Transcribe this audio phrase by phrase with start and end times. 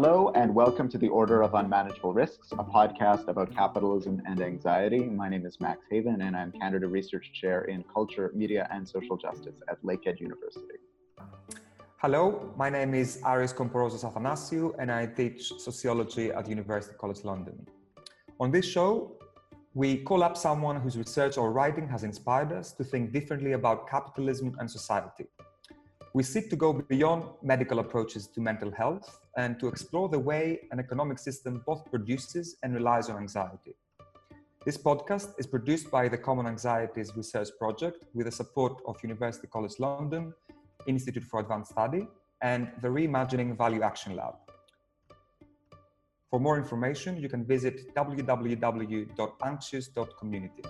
[0.00, 5.00] Hello, and welcome to the Order of Unmanageable Risks, a podcast about capitalism and anxiety.
[5.00, 9.16] My name is Max Haiven, and I'm Canada Research Chair in Culture, Media, and Social
[9.16, 10.78] Justice at Lakehead University.
[11.96, 17.66] Hello, my name is Aris Komporozos Athanasiou, and I teach sociology at University College London.
[18.40, 19.16] On this show,
[19.74, 23.88] we call up someone whose research or writing has inspired us to think differently about
[23.88, 25.26] capitalism and society.
[26.14, 30.60] We seek to go beyond medical approaches to mental health and to explore the way
[30.70, 33.74] an economic system both produces and relies on anxiety.
[34.64, 39.48] This podcast is produced by the Common Anxieties Research Project with the support of University
[39.48, 40.32] College London,
[40.86, 42.06] Institute for Advanced Study,
[42.40, 44.34] and the Reimagining Value Action Lab.
[46.30, 50.62] For more information, you can visit www.anxious.community.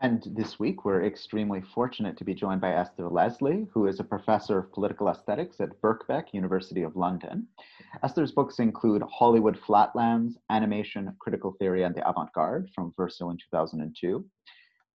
[0.00, 4.04] And this week, we're extremely fortunate to be joined by Esther Leslie, who is a
[4.04, 7.46] professor of political aesthetics at Birkbeck, University of London.
[8.02, 14.24] Esther's books include Hollywood Flatlands, Animation, Critical Theory, and the Avant-Garde from Verso in 2002,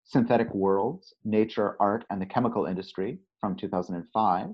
[0.04, 4.50] Synthetic Worlds, Nature, Art, and the Chemical Industry from 2005,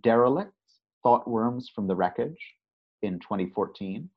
[0.00, 2.54] Derelicts, Thought Worms from the Wreckage
[3.02, 4.08] in 2014,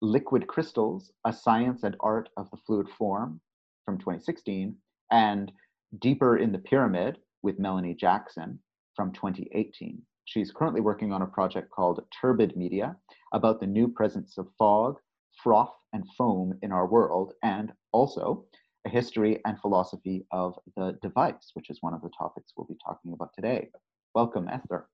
[0.00, 3.40] Liquid Crystals, A Science and Art of the Fluid Form
[3.84, 4.76] from 2016,
[5.10, 5.52] and
[6.00, 8.58] Deeper in the Pyramid with Melanie Jackson
[8.96, 10.00] from 2018.
[10.24, 12.96] She's currently working on a project called Turbid Media
[13.32, 14.96] about the new presence of fog,
[15.42, 18.46] froth, and foam in our world, and also
[18.86, 22.76] a history and philosophy of the device, which is one of the topics we'll be
[22.84, 23.68] talking about today.
[24.14, 24.88] Welcome, Esther.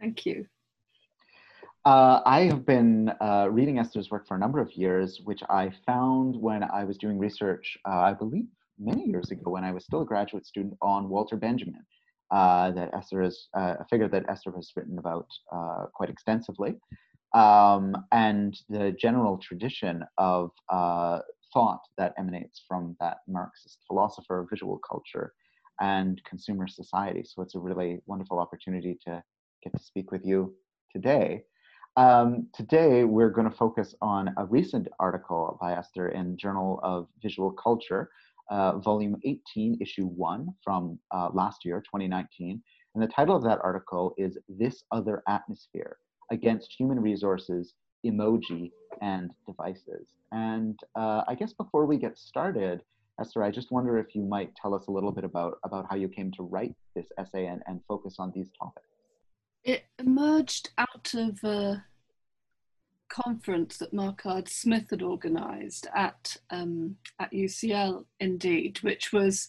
[0.00, 0.46] Thank you.
[1.84, 5.72] Uh, I have been uh, reading Esther's work for a number of years, which I
[5.84, 8.46] found when I was doing research, uh, I believe
[8.78, 11.84] many years ago when I was still a graduate student on Walter Benjamin,
[12.30, 16.76] uh, that Esther is uh, a figure that Esther has written about uh, quite extensively,
[17.34, 20.50] um, and the general tradition of
[21.52, 25.32] thought that emanates from that Marxist philosopher of visual culture
[25.80, 27.24] and consumer society.
[27.24, 29.22] So it's a really wonderful opportunity to
[29.62, 30.54] get to speak with you
[30.90, 31.44] today.
[31.96, 37.06] Um, today, we're going to focus on a recent article by Esther in Journal of
[37.22, 38.10] Visual Culture,
[38.50, 42.62] uh, volume 18, issue 1 from uh, last year, 2019.
[42.94, 45.98] And the title of that article is This Other Atmosphere
[46.30, 47.74] Against Human Resources,
[48.04, 48.70] Emoji,
[49.00, 50.08] and Devices.
[50.30, 52.82] And uh, I guess before we get started,
[53.20, 55.96] Esther, I just wonder if you might tell us a little bit about, about how
[55.96, 58.86] you came to write this essay and, and focus on these topics.
[59.64, 61.84] It emerged out of a
[63.08, 69.48] conference that Marquard Smith had organised at um, at UCL, indeed, which was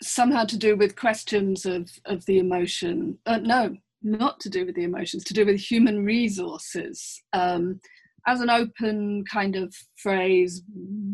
[0.00, 3.18] somehow to do with questions of of the emotion.
[3.26, 7.22] Uh, no, not to do with the emotions, to do with human resources.
[7.32, 7.80] Um,
[8.26, 10.62] as an open kind of phrase,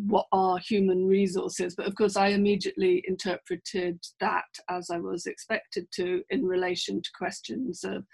[0.06, 1.74] what are human resources?
[1.76, 7.10] But of course, I immediately interpreted that as I was expected to in relation to
[7.16, 8.04] questions of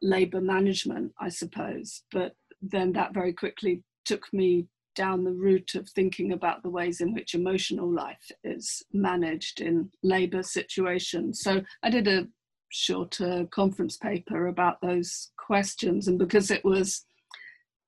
[0.00, 2.02] labour management, I suppose.
[2.12, 7.00] But then that very quickly took me down the route of thinking about the ways
[7.00, 11.40] in which emotional life is managed in labour situations.
[11.42, 12.26] So I did a
[12.70, 17.04] shorter conference paper about those questions, and because it was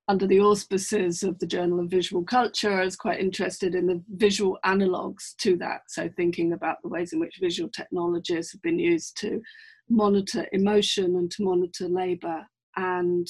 [0.07, 4.03] under the auspices of the Journal of Visual Culture, I was quite interested in the
[4.15, 5.83] visual analogues to that.
[5.87, 9.41] So, thinking about the ways in which visual technologies have been used to
[9.89, 13.27] monitor emotion and to monitor labour, and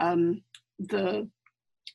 [0.00, 0.42] um,
[0.78, 1.28] the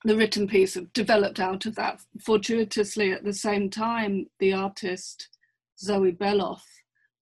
[0.05, 1.99] the written piece developed out of that.
[2.25, 5.29] Fortuitously, at the same time, the artist
[5.79, 6.61] Zoe Beloff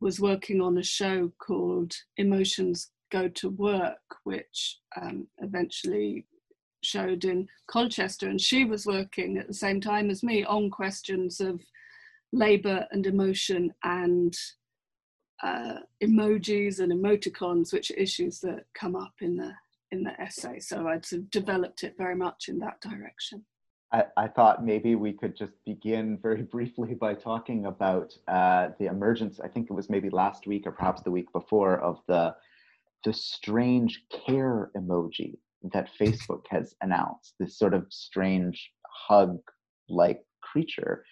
[0.01, 6.25] was working on a show called Emotions Go to Work, which um, eventually
[6.83, 11.39] showed in Colchester, and she was working at the same time as me on questions
[11.39, 11.62] of
[12.33, 14.36] labour and emotion and
[15.44, 19.54] uh, emojis and emoticons, which are issues that come up in the
[19.92, 20.57] in the essay.
[20.59, 23.45] So I'd sort of developed it very much in that direction.
[23.93, 29.39] I, thought maybe we could just begin very briefly by talking about uh, the emergence.
[29.39, 32.35] I think it was maybe last week or perhaps the week before of the
[33.03, 35.38] the strange care emoji
[35.73, 39.39] that Facebook has announced, this sort of strange hug
[39.89, 41.03] like creature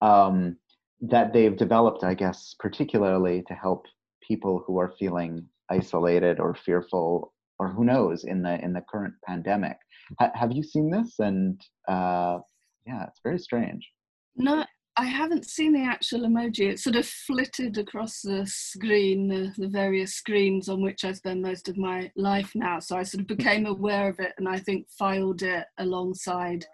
[0.00, 0.56] um,
[1.00, 3.84] that they've developed, I guess, particularly to help
[4.26, 9.14] people who are feeling isolated or fearful or who knows in the in the current
[9.24, 9.76] pandemic.
[10.20, 11.14] H- have you seen this?
[11.18, 12.38] And uh,
[12.86, 13.88] yeah, it's very strange.
[14.36, 14.64] No,
[14.98, 16.70] I haven't seen the actual emoji.
[16.70, 21.42] It sort of flitted across the screen, the, the, various screens on which I spend
[21.42, 22.80] most of my life now.
[22.80, 26.64] So I sort of became aware of it and I think filed it alongside,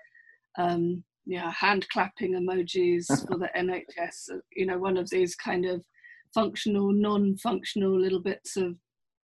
[0.57, 4.39] um, yeah, hand clapping emojis for the NHS.
[4.55, 5.85] You know, one of these kind of
[6.33, 8.77] functional, non functional little bits of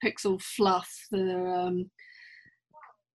[0.04, 1.90] pixel fluff that um,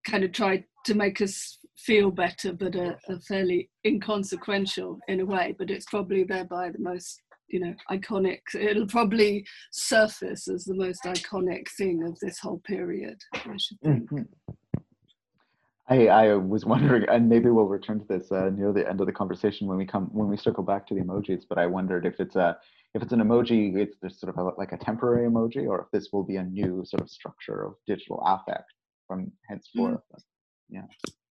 [0.07, 5.25] kind of tried to make us feel better, but are, are, fairly inconsequential in a
[5.25, 5.55] way.
[5.57, 8.39] But it's probably thereby the most, you know, iconic.
[8.53, 13.17] It'll probably surface as the most iconic thing of this whole period.
[13.33, 14.09] I should think.
[14.11, 14.53] Mm-hmm.
[15.89, 19.07] I, I was wondering, and maybe we'll return to this uh, near the end of
[19.07, 21.43] the conversation when we come when we circle back to the emojis.
[21.47, 22.57] But I wondered if it's a
[22.93, 25.91] if it's an emoji, it's just sort of a, like a temporary emoji, or if
[25.91, 28.71] this will be a new sort of structure of digital affect
[29.07, 30.01] from henceforth.
[30.13, 30.21] Mm.
[30.69, 30.81] Yeah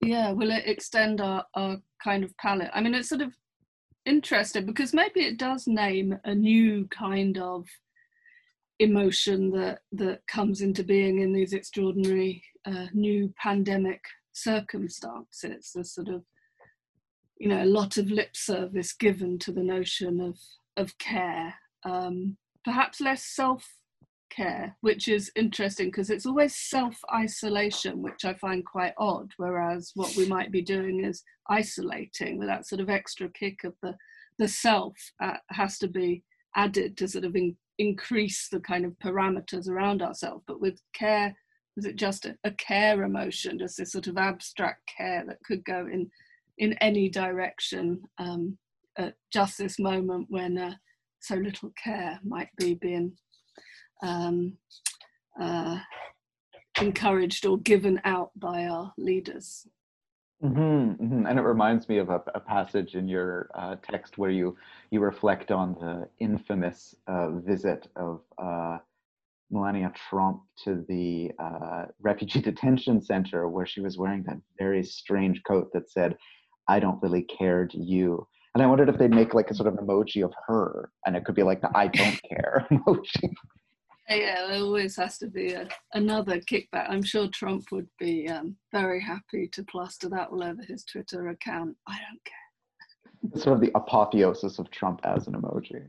[0.00, 3.32] yeah will it extend our, our kind of palette i mean it's sort of
[4.06, 7.66] interesting because maybe it does name a new kind of
[8.78, 14.00] emotion that that comes into being in these extraordinary uh, new pandemic
[14.43, 16.23] circumstances there's sort of
[17.38, 20.38] you know a lot of lip service given to the notion of
[20.76, 21.55] of care
[21.85, 23.64] um, perhaps less self
[24.31, 29.32] care, which is interesting because it's always self isolation, which I find quite odd.
[29.37, 33.75] Whereas what we might be doing is isolating with that sort of extra kick of
[33.82, 33.94] the,
[34.38, 36.23] the self uh, has to be
[36.56, 40.44] added to sort of in, increase the kind of parameters around ourselves.
[40.46, 41.34] But with care,
[41.78, 45.64] is it just a, a care emotion, just this sort of abstract care that could
[45.64, 46.10] go in
[46.58, 48.58] in any direction um,
[48.98, 50.75] at just this moment when uh,
[51.20, 53.12] so little care might be being
[54.02, 54.56] um,
[55.40, 55.78] uh,
[56.80, 59.66] encouraged or given out by our leaders.
[60.42, 61.26] Mm-hmm, mm-hmm.
[61.26, 64.56] And it reminds me of a, a passage in your uh, text where you
[64.90, 68.78] you reflect on the infamous uh, visit of uh,
[69.50, 75.42] Melania Trump to the uh, refugee detention center, where she was wearing that very strange
[75.46, 76.16] coat that said,
[76.68, 79.68] "I don't really care to you." And I wondered if they'd make like a sort
[79.68, 83.32] of emoji of her, and it could be like the "I don't care" emoji.
[84.08, 86.88] Yeah, there always has to be a, another kickback.
[86.88, 91.28] I'm sure Trump would be um, very happy to plaster that all over his Twitter
[91.28, 91.76] account.
[91.86, 93.42] I don't care.
[93.42, 95.84] Sort of the apotheosis of Trump as an emoji.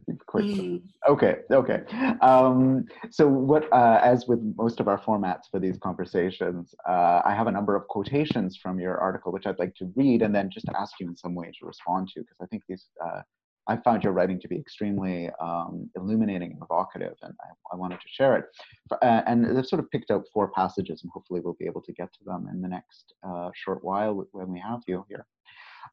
[0.32, 0.82] Mm.
[1.08, 1.82] Okay, okay.
[2.20, 7.34] Um, so, what, uh, as with most of our formats for these conversations, uh, I
[7.34, 10.48] have a number of quotations from your article, which I'd like to read and then
[10.50, 13.20] just ask you in some way to respond to, because I think these uh,
[13.68, 18.00] I found your writing to be extremely um, illuminating and evocative, and I, I wanted
[18.00, 18.44] to share it.
[18.90, 21.92] Uh, and I've sort of picked out four passages, and hopefully we'll be able to
[21.92, 25.26] get to them in the next uh, short while when we have you here.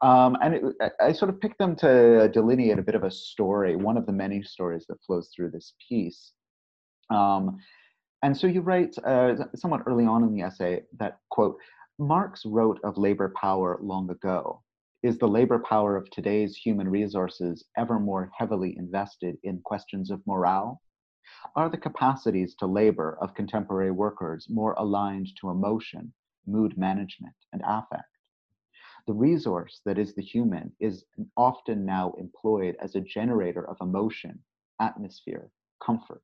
[0.02, 0.64] Um, and it,
[1.02, 4.14] I sort of picked them to delineate a bit of a story, one of the
[4.14, 6.32] many stories that flows through this piece.
[7.10, 7.58] Um,
[8.24, 11.58] and so you write uh, somewhat early on in the essay that, quote,
[11.98, 14.62] Marx wrote of labor power long ago,
[15.04, 20.22] is the labor power of today's human resources ever more heavily invested in questions of
[20.28, 20.82] morale?
[21.56, 26.14] Are the capacities to labor of contemporary workers more aligned to emotion,
[26.46, 28.19] mood management, and affect?
[29.10, 31.04] The resource that is the human is
[31.36, 34.44] often now employed as a generator of emotion,
[34.80, 35.50] atmosphere,
[35.80, 36.22] comfort,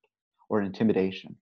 [0.49, 1.35] or intimidation.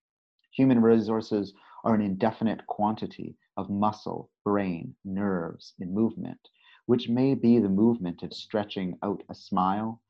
[0.53, 6.47] Human resources are an indefinite quantity of muscle, brain, nerves, and movement
[6.85, 10.01] which may be the movement of stretching out a smile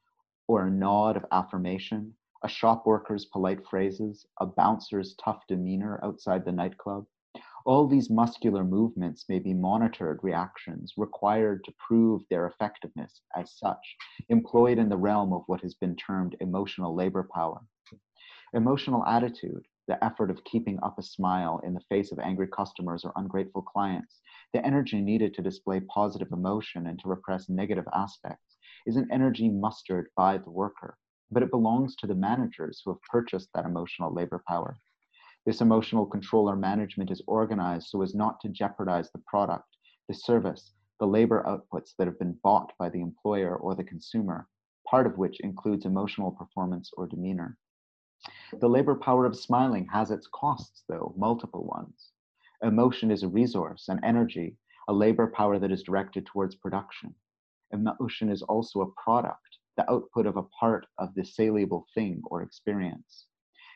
[0.48, 6.46] or a nod of affirmation, a shop worker's polite phrases, a bouncer's tough demeanor outside
[6.46, 7.08] the nightclub.
[7.65, 13.96] All these muscular movements may be monitored reactions required to prove their effectiveness as such,
[14.27, 17.65] employed in the realm of what has been termed emotional labor power.
[18.53, 23.05] Emotional attitude, the effort of keeping up a smile in the face of angry customers
[23.05, 24.20] or ungrateful clients,
[24.51, 29.48] the energy needed to display positive emotion and to repress negative aspects is an energy
[29.48, 30.98] mustered by the worker,
[31.32, 34.75] but it belongs to the managers who have purchased that emotional labor power.
[35.46, 39.76] This emotional control or management is organized so as not to jeopardize the product,
[40.08, 44.48] the service, the labor outputs that have been bought by the employer or the consumer,
[44.88, 47.58] part of which includes emotional performance or demeanor.
[48.62, 52.14] The labor power of smiling has its costs, though, multiple ones.
[52.62, 54.58] Emotion is a resource, an energy,
[54.88, 57.14] a labor power that is directed towards production.
[57.72, 62.44] Emotion is also a product, the output of a part of the saleable thing or
[62.44, 63.28] experience.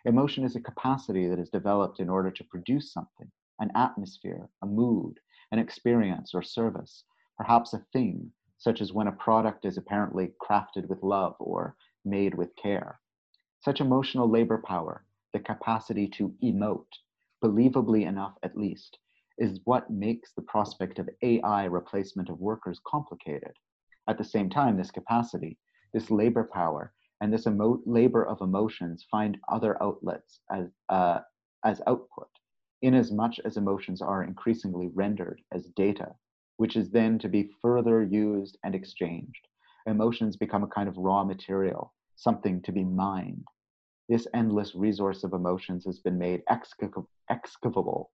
[0.08, 4.66] Emotion is a capacity that is developed in order to produce something, an atmosphere, a
[4.66, 5.20] mood,
[5.52, 7.04] an experience or service,
[7.38, 12.34] perhaps a thing, such as when a product is apparently crafted with love or made
[12.34, 13.02] with care.
[13.60, 16.86] Such emotional labor power, the capacity to emote,
[17.44, 18.98] believably enough at least,
[19.38, 23.52] is what makes the prospect of AI replacement of workers complicated.
[24.08, 25.58] At the same time, this capacity,
[25.92, 31.20] this labor power, and this emo- labor of emotions find other outlets as, uh,
[31.64, 32.30] as output,
[32.82, 36.16] inasmuch as emotions are increasingly rendered as data,
[36.58, 39.48] which is then to be further used and exchanged.
[39.86, 43.46] Emotions become a kind of raw material, something to be mined.
[44.10, 48.10] This endless resource of emotions has been made excavable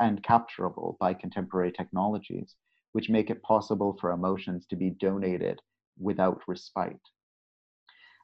[0.00, 2.56] and capturable by contemporary technologies,
[2.92, 5.60] which make it possible for emotions to be donated
[5.98, 7.00] without respite.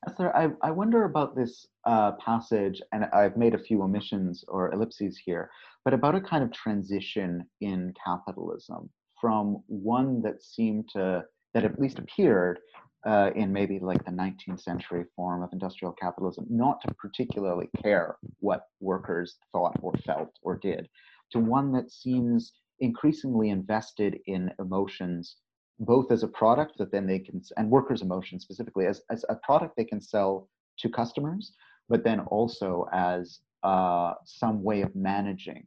[0.06, 4.72] Esther, I, I wonder about this uh, passage, and I've made a few omissions or
[4.72, 5.50] ellipses here,
[5.84, 11.80] but about a kind of transition in capitalism from one that seemed to, that at
[11.80, 12.58] least appeared
[13.06, 18.16] uh, in maybe like the 19th century form of industrial capitalism, not to particularly care
[18.40, 20.88] what workers thought or felt or did,
[21.32, 25.36] to one that seems increasingly invested in emotions
[25.80, 29.34] both as a product that then they can and workers emotions specifically as, as a
[29.36, 31.52] product they can sell to customers
[31.88, 35.66] but then also as uh, some way of managing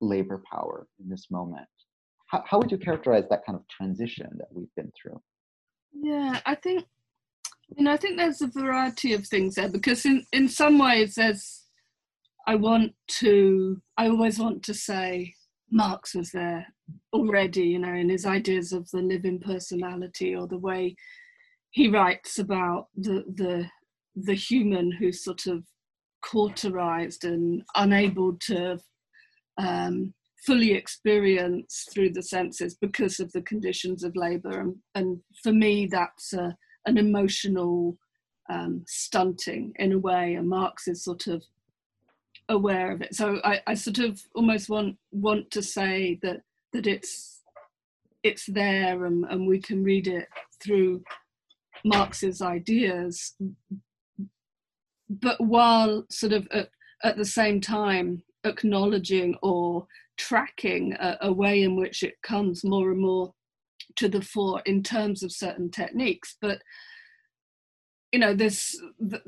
[0.00, 1.66] labor power in this moment.
[2.26, 5.20] How, how would you characterize that kind of transition that we've been through?
[6.02, 6.84] Yeah i think
[7.76, 11.14] you know i think there's a variety of things there because in in some ways
[11.14, 11.64] there's
[12.46, 15.34] i want to i always want to say
[15.70, 16.66] marx was there
[17.12, 20.96] already, you know, in his ideas of the living personality or the way
[21.70, 23.66] he writes about the the
[24.14, 25.62] the human who's sort of
[26.22, 28.78] cauterized and unable to
[29.58, 30.14] um,
[30.46, 34.60] fully experience through the senses because of the conditions of labor.
[34.60, 37.98] And, and for me that's a, an emotional
[38.48, 41.42] um, stunting in a way and marx is sort of
[42.48, 43.14] aware of it.
[43.14, 46.42] So I, I sort of almost want want to say that
[46.72, 47.42] that it's
[48.22, 50.26] it's there and, and we can read it
[50.62, 51.02] through
[51.84, 53.34] Marx's ideas,
[55.08, 56.68] but while sort of at,
[57.04, 62.90] at the same time acknowledging or tracking a, a, way in which it comes more
[62.90, 63.32] and more
[63.96, 66.36] to the fore in terms of certain techniques.
[66.40, 66.62] But
[68.12, 69.20] you know, this the,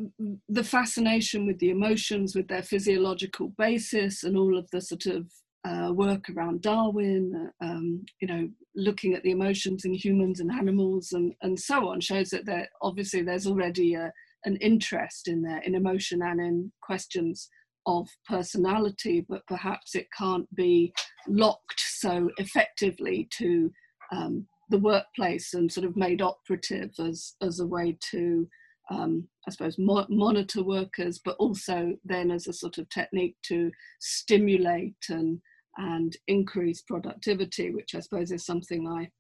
[0.49, 5.27] the fascination with the emotions, with their physiological basis, and all of the sort of
[5.65, 10.51] uh, work around Darwin, uh, um, you know, looking at the emotions in humans and
[10.51, 14.13] animals and, and so on, shows that there obviously there's already a,
[14.45, 17.49] an interest in there in emotion and in questions
[17.87, 20.93] of personality, but perhaps it can't be
[21.27, 23.71] locked so effectively to
[24.13, 28.47] um, the workplace and sort of made operative as as a way to
[28.91, 33.71] um, I suppose, mo- monitor workers, but also then as a sort of technique to
[34.01, 35.41] stimulate and
[35.77, 39.11] and increase productivity, which I suppose is something I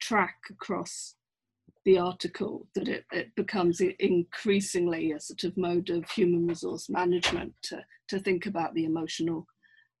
[0.00, 1.14] track across
[1.84, 2.66] the article.
[2.74, 8.18] That it, it becomes increasingly a sort of mode of human resource management to to
[8.18, 9.46] think about the emotional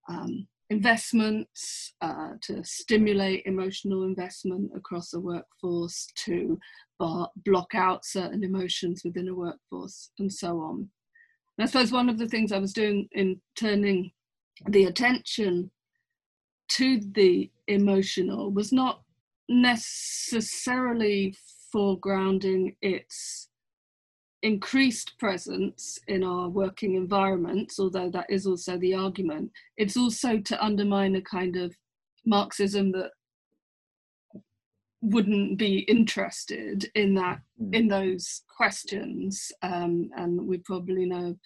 [0.08, 6.58] um, investments, uh, to stimulate emotional investment across the workforce, to
[6.98, 10.88] bar- block out certain emotions within a workforce, and so on.
[11.58, 14.12] And I suppose one of the things I was doing in turning
[14.68, 15.70] the attention
[16.68, 19.02] to the emotional was not
[19.48, 21.34] necessarily
[21.74, 23.49] foregrounding its
[24.42, 30.64] increased presence in our working environments, although that is also the argument, it's also to
[30.64, 31.74] undermine a kind of
[32.26, 33.10] Marxism that
[35.02, 37.74] wouldn't be interested in that mm.
[37.74, 39.50] in those questions.
[39.62, 41.36] Um, and we probably know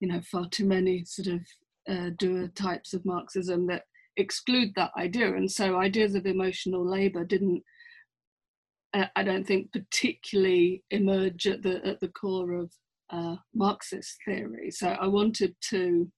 [0.00, 1.40] you know far too many sort of
[1.88, 3.84] uh, doer types of marxism that
[4.16, 5.34] exclude that idea.
[5.34, 7.62] And so ideas of emotional labor didn't
[8.94, 12.72] I don't think particularly emerge at the at the core of
[13.10, 14.70] uh, Marxist theory.
[14.70, 16.10] So I wanted to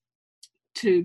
[0.76, 1.04] to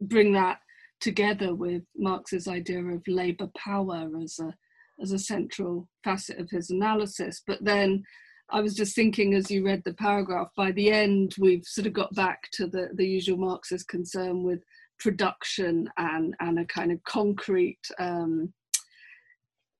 [0.00, 0.58] bring that
[1.00, 4.54] together with Marx's idea of labour power as a
[5.02, 7.42] as a central facet of his analysis.
[7.46, 8.04] But then
[8.50, 11.92] I was just thinking as you read the paragraph, by the end we've sort of
[11.92, 14.60] got back to the, the usual Marxist concern with
[14.98, 18.52] production and and a kind of concrete um,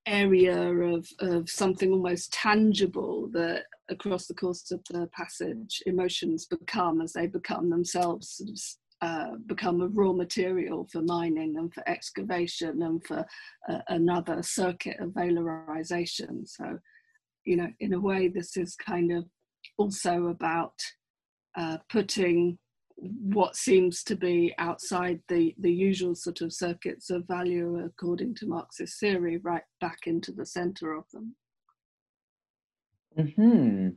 [0.06, 7.00] area of, of something almost tangible that across the course of the passage emotions become
[7.00, 8.58] as they become themselves sort of
[9.02, 13.26] uh, become a raw material for mining and for excavation and for
[13.68, 16.46] uh, another circuit of valorization.
[16.46, 16.78] So,
[17.44, 19.24] you know, in a way, this is kind of
[19.76, 20.74] also about
[21.56, 22.58] uh, putting
[23.02, 28.46] what seems to be outside the, the usual sort of circuits of value according to
[28.46, 31.34] Marxist theory right back into the center of them.
[33.34, 33.88] Hmm.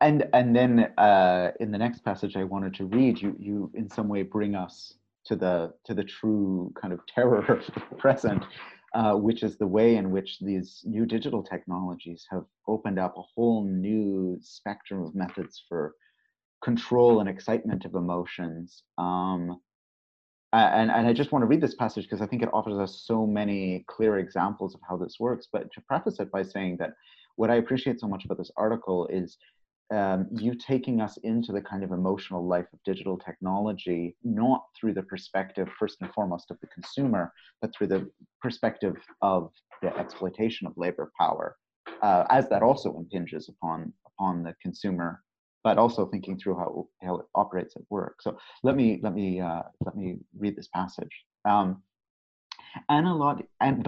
[0.00, 3.88] And and then uh, in the next passage I wanted to read, you you in
[3.88, 4.94] some way bring us
[5.26, 8.42] to the to the true kind of terror of the present,
[8.94, 13.22] uh, which is the way in which these new digital technologies have opened up a
[13.34, 15.94] whole new spectrum of methods for
[16.62, 18.82] control and excitement of emotions.
[18.98, 19.60] Um,
[20.52, 23.04] and, and I just want to read this passage because I think it offers us
[23.06, 25.48] so many clear examples of how this works.
[25.50, 26.90] But to preface it by saying that
[27.36, 29.38] what I appreciate so much about this article is
[29.92, 34.94] um, you taking us into the kind of emotional life of digital technology, not through
[34.94, 39.50] the perspective, first and foremost, of the consumer, but through the perspective of
[39.82, 41.56] the exploitation of labor power,
[42.02, 45.22] uh, as that also impinges upon upon the consumer
[45.64, 48.20] but also thinking through how, how it operates at work.
[48.20, 51.24] So let me let me uh, let me read this passage.
[51.44, 51.82] Um,
[52.88, 53.82] analog, an,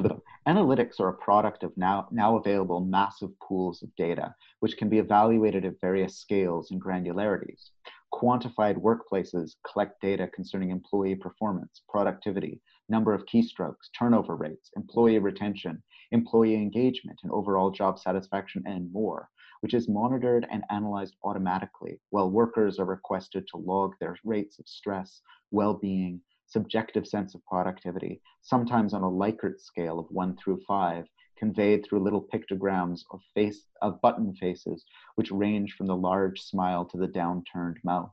[0.47, 4.99] analytics are a product of now now available massive pools of data, which can be
[4.99, 7.71] evaluated at various scales and granularities.
[8.13, 15.83] Quantified workplaces collect data concerning employee performance, productivity, number of keystrokes, turnover rates, employee retention,
[16.13, 19.29] employee engagement, and overall job satisfaction, and more
[19.65, 24.69] which is monitored and analyzed automatically, while workers are requested to log their rates of
[24.69, 31.07] stress, well-being, subjective sense of productivity, sometimes on a Likert scale of one through five,
[31.39, 36.85] conveyed through little pictograms of face of button faces, which range from the large smile
[36.85, 38.13] to the downturned mouth.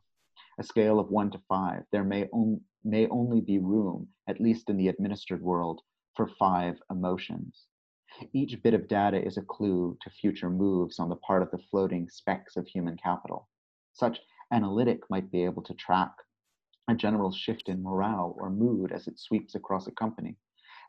[0.57, 4.69] A scale of one to five, there may, on, may only be room, at least
[4.69, 5.81] in the administered world,
[6.15, 7.65] for five emotions.
[8.33, 11.57] Each bit of data is a clue to future moves on the part of the
[11.57, 13.47] floating specks of human capital.
[13.93, 14.19] Such
[14.51, 16.13] analytic might be able to track
[16.87, 20.37] a general shift in morale or mood as it sweeps across a company.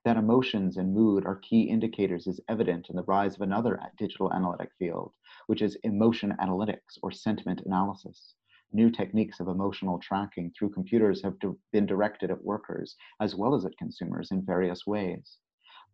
[0.04, 4.32] That emotions and mood are key indicators is evident in the rise of another digital
[4.32, 5.12] analytic field,
[5.46, 8.34] which is emotion analytics or sentiment analysis.
[8.72, 11.36] New techniques of emotional tracking through computers have
[11.72, 15.38] been directed at workers as well as at consumers in various ways.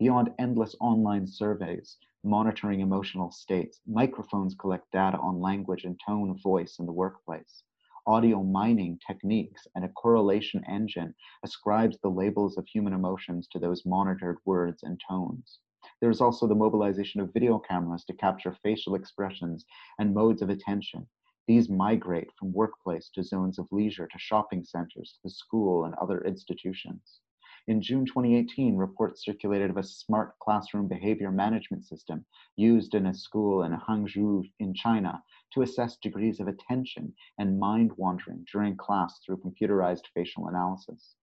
[0.00, 6.40] Beyond endless online surveys, monitoring emotional states, microphones collect data on language and tone of
[6.40, 7.64] voice in the workplace.
[8.06, 13.84] Audio mining techniques and a correlation engine ascribes the labels of human emotions to those
[13.84, 15.58] monitored words and tones.
[16.00, 19.66] There is also the mobilization of video cameras to capture facial expressions
[19.98, 21.08] and modes of attention.
[21.48, 26.20] These migrate from workplace to zones of leisure to shopping centers to school and other
[26.20, 27.20] institutions.
[27.68, 32.24] In June 2018, reports circulated of a smart classroom behavior management system
[32.56, 37.92] used in a school in Hangzhou in China to assess degrees of attention and mind
[37.98, 41.16] wandering during class through computerized facial analysis.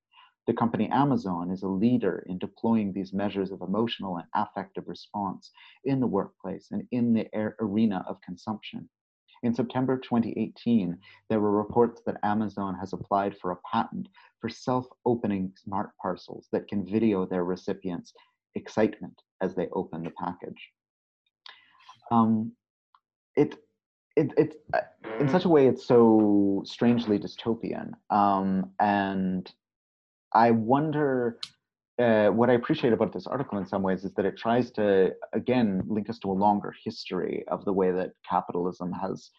[0.45, 5.51] The company Amazon is a leader in deploying these measures of emotional and affective response
[5.84, 7.27] in the workplace and in the
[7.60, 8.88] arena of consumption.
[9.45, 10.97] In September 2018,
[11.29, 14.10] there were reports that Amazon has applied for a patent
[14.41, 18.12] for self-opening smart parcels that can video their recipients'
[18.55, 20.71] excitement as they open the package.
[22.10, 22.53] Um,
[23.36, 23.55] it,
[24.15, 24.55] it,
[25.19, 27.91] in such a way, it's so strangely dystopian.
[28.10, 29.51] Um, and
[30.34, 31.38] I wonder
[31.99, 35.13] uh, what I appreciate about this article in some ways is that it tries to,
[35.34, 39.29] again, link us to a longer history of the way that capitalism has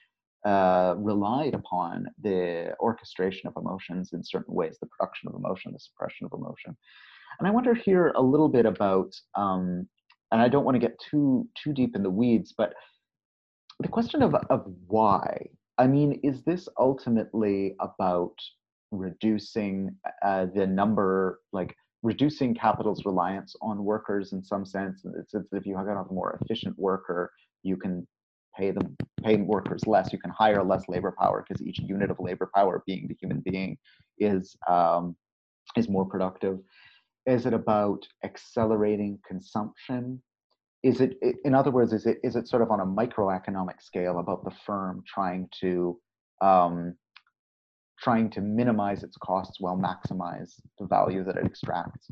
[0.46, 5.78] uh, relied upon the orchestration of emotions in certain ways, the production of emotion, the
[5.78, 6.76] suppression of emotion.
[7.38, 9.86] And I wonder here a little bit about, um,
[10.32, 12.72] and I don't want to get too too deep in the weeds, but
[13.80, 15.48] the question of, of why.
[15.78, 18.34] I mean, is this ultimately about
[18.92, 25.04] reducing uh, the number, like reducing capital's reliance on workers in some sense.
[25.18, 27.32] It's, it's if you have a more efficient worker,
[27.64, 28.06] you can
[28.56, 30.12] pay them pay workers less.
[30.12, 33.40] You can hire less labor power because each unit of labor power, being the human
[33.40, 33.76] being,
[34.20, 35.16] is um,
[35.76, 36.58] is more productive.
[37.26, 40.22] Is it about accelerating consumption?
[40.84, 44.20] Is it, in other words, is it is it sort of on a microeconomic scale
[44.20, 45.98] about the firm trying to
[46.40, 46.94] um,
[48.02, 52.08] trying to minimize its costs while maximize the value that it extracts?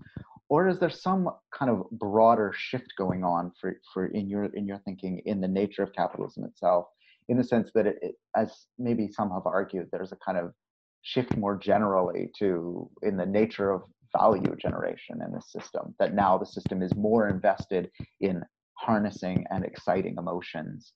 [0.49, 4.67] or is there some kind of broader shift going on for, for in your in
[4.67, 6.87] your thinking in the nature of capitalism itself
[7.29, 10.53] in the sense that it, it, as maybe some have argued there's a kind of
[11.03, 13.83] shift more generally to in the nature of
[14.17, 18.43] value generation in the system that now the system is more invested in
[18.75, 20.93] harnessing and exciting emotions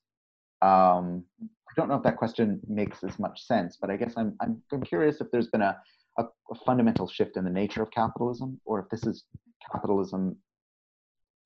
[0.61, 1.23] um,
[1.69, 4.61] i don't know if that question makes as much sense but i guess i'm, I'm,
[4.71, 5.77] I'm curious if there's been a,
[6.17, 9.25] a, a fundamental shift in the nature of capitalism or if this is
[9.71, 10.35] capitalism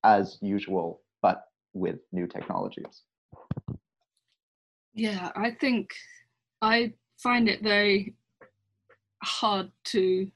[0.04, 3.04] as usual but with new technologies.
[4.94, 5.90] Yeah i think
[6.62, 8.14] i find it very
[9.24, 10.30] hard to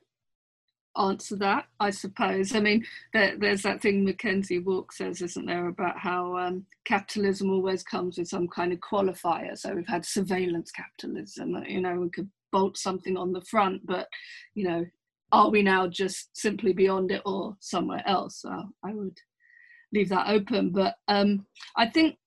[0.97, 2.55] answer that, I suppose.
[2.55, 7.49] I mean, there, there's that thing McKenzie Wark says, isn't there, about how um, capitalism
[7.49, 9.57] always comes with some kind of qualifier.
[9.57, 14.07] So we've had surveillance capitalism, you know, we could bolt something on the front, but,
[14.55, 14.85] you know,
[15.31, 18.41] are we now just simply beyond it or somewhere else?
[18.43, 19.17] Well, I would
[19.93, 20.69] leave that open.
[20.71, 22.17] But um, I think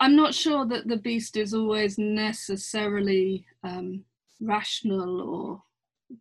[0.00, 4.04] I'm not sure that the beast is always necessarily um,
[4.40, 5.62] rational or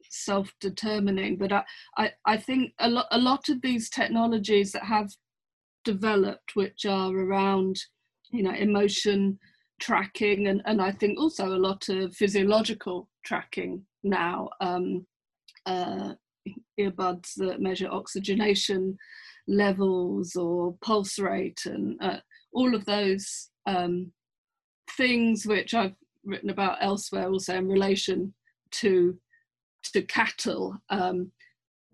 [0.10, 1.64] self-determining but I,
[1.98, 5.10] I, I think a lot a lot of these technologies that have
[5.86, 7.78] developed which are around
[8.32, 9.40] you know emotion
[9.80, 15.06] tracking and, and I think also a lot of physiological tracking now um,
[15.66, 16.14] uh,
[16.80, 18.98] earbuds that measure oxygenation
[19.48, 22.18] levels or pulse rate and uh,
[22.54, 24.12] all of those um,
[24.98, 25.96] things which I've
[26.26, 28.34] written about elsewhere also in relation
[28.72, 29.18] to
[29.92, 31.32] to cattle um,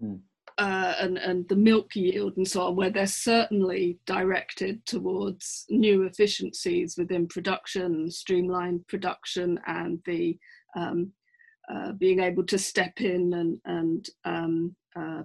[0.02, 0.20] mm.
[0.58, 6.04] uh, and, and the milk yield and so on, where they're certainly directed towards new
[6.04, 10.38] efficiencies within production, streamlined production, and the
[10.76, 11.12] um,
[11.74, 15.24] uh, being able to step in and, and um, uh,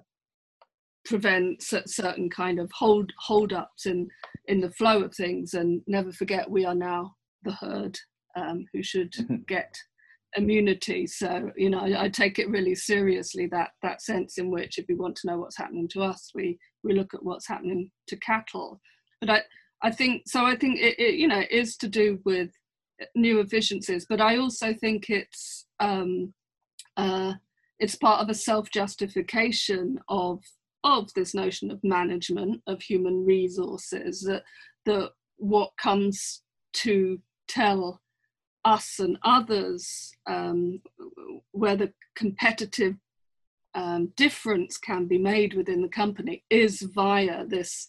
[1.04, 4.06] prevent certain kind of hold hold ups in
[4.46, 7.98] in the flow of things and never forget we are now the herd
[8.36, 9.12] um, who should
[9.48, 9.74] get
[10.38, 11.06] immunity.
[11.06, 14.86] So, you know, I, I, take it really seriously that that sense in which if
[14.88, 18.16] we want to know what's happening to us, we we look at what's happening to
[18.16, 18.80] cattle.
[19.20, 19.42] But I
[19.82, 20.44] I think so.
[20.44, 22.50] I think it, it you know is to do with
[23.14, 26.32] new efficiencies, but I also think it's um,
[26.96, 27.34] uh,
[27.78, 30.42] it's part of a self justification of
[30.84, 34.42] of this notion of management of human resources that
[34.86, 38.00] that what comes to tell
[38.64, 40.80] us and others um,
[41.52, 42.94] where the competitive
[43.74, 47.88] um, difference can be made within the company is via this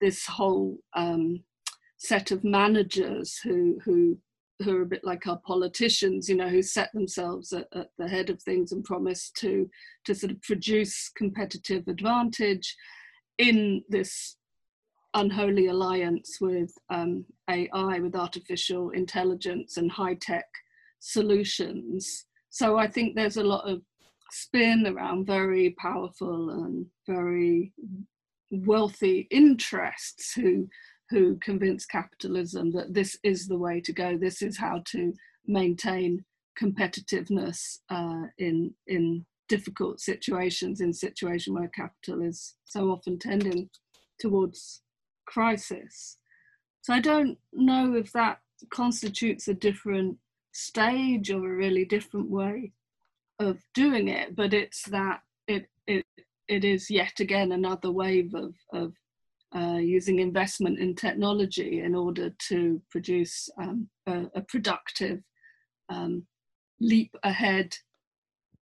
[0.00, 1.42] this whole um,
[1.96, 4.18] set of managers who who
[4.62, 8.08] who are a bit like our politicians, you know, who set themselves at, at, the
[8.08, 9.68] head of things and promise to
[10.04, 12.76] to sort of produce competitive advantage
[13.38, 14.36] in this
[15.14, 20.46] unholy alliance with um, AI, with artificial intelligence and high tech
[20.98, 22.26] solutions.
[22.50, 23.82] So I think there's a lot of
[24.30, 27.72] spin around very powerful and very
[28.50, 30.68] wealthy interests who
[31.10, 34.16] who convince capitalism that this is the way to go.
[34.16, 35.12] This is how to
[35.46, 36.24] maintain
[36.60, 43.68] competitiveness uh, in in difficult situations, in situation where capital is so often tending
[44.18, 44.82] towards
[45.26, 46.18] crisis.
[46.82, 50.18] So I don't know if that constitutes a different
[50.52, 52.72] stage or a really different way
[53.38, 56.04] of doing it, but it's that it it
[56.48, 58.92] it is yet again another wave of of
[59.54, 65.22] uh, using investment in technology in order to produce um, a, a, productive
[65.88, 66.26] um,
[66.80, 67.76] leap ahead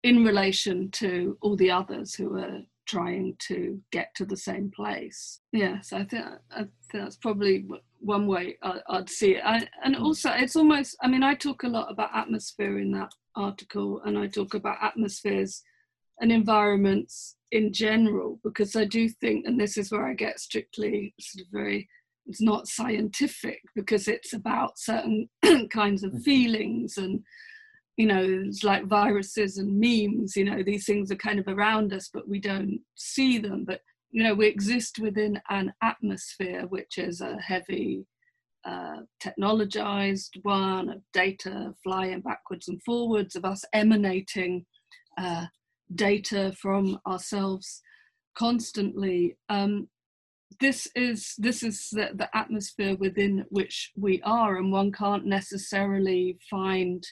[0.04, 5.40] in relation to all the others who are trying to get to the same place.
[5.52, 7.66] Yes, I think I think that's probably
[8.00, 9.44] one way I, would see it.
[9.46, 10.04] I, and hmm.
[10.04, 10.98] also, it's almost.
[11.02, 14.84] I mean, I talk a lot about atmosphere in that article, and I talk about
[14.84, 15.64] atmospheres
[16.20, 21.14] and environments in general because I do think, and this is where I get strictly
[21.20, 21.88] sort of very.
[22.28, 25.28] It's not scientific because it's about certain
[25.72, 26.20] kinds of hmm.
[26.20, 27.22] feelings and
[27.98, 31.94] you know, it's like viruses and memes, you know, these things are kind of around
[31.94, 33.66] us, but we don't see them.
[33.66, 38.06] But, you know, we exist within an atmosphere which is a heavy,
[38.66, 44.66] uh, technologized one of data flying backwards and forwards, of us emanating
[45.18, 45.46] uh,
[45.94, 47.82] data from ourselves
[48.38, 49.38] constantly.
[49.50, 49.90] Um,
[50.60, 56.38] this is this is the, the atmosphere within which we are, and one can't necessarily
[56.50, 57.04] find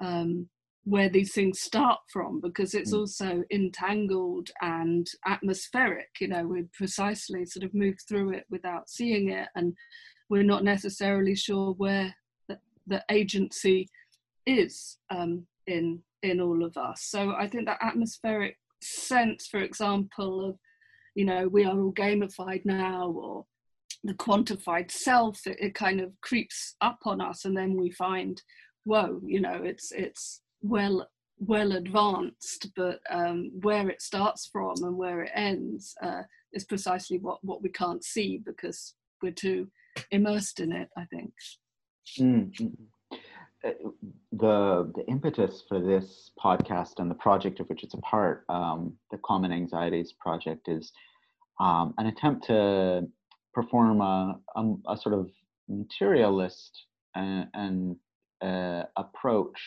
[0.00, 0.48] um,
[0.84, 2.98] where these things start from because it's Mm.
[2.98, 9.30] also entangled and atmospheric you know we precisely sort of move through it without seeing
[9.30, 9.74] it and
[10.28, 12.14] we're not necessarily sure where
[12.48, 13.88] the, the agency
[14.46, 20.50] is um, in in all of us so i think that atmospheric sense for example
[20.50, 20.58] of
[21.14, 23.46] you know we are all gamified now or
[24.04, 28.42] the quantified self it, it kind of creeps up on us and then we find
[28.84, 34.96] whoa you know it's it's well well advanced but um, where it starts from and
[34.96, 39.68] where it ends uh, is precisely what what we can't see because we're too
[40.10, 41.32] immersed in it i think
[42.18, 42.72] Mm, mm.
[43.64, 43.70] Uh,
[44.32, 48.98] The the impetus for this podcast and the project of which it's a part, um,
[49.10, 50.92] the Common Anxieties Project, is
[51.60, 53.06] um, an attempt to
[53.54, 55.30] perform a, a, a sort of
[55.68, 57.96] materialist and, and
[58.44, 59.58] uh, approach